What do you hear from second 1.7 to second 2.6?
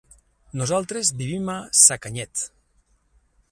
Sacanyet.